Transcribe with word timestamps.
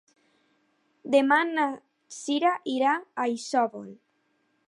Demà 1.15 1.37
na 1.49 1.65
Sira 2.17 2.55
irà 2.77 2.97
a 3.25 3.29
Isòvol. 3.35 3.87